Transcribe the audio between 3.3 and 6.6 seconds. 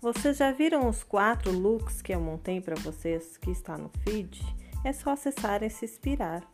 que está no feed? É só acessar e se inspirar.